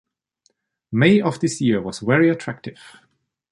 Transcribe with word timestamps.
May 0.91 1.21
of 1.21 1.39
this 1.41 1.61
year 1.61 1.79
was 1.79 1.99
very 1.99 2.27
attractive 2.31 2.79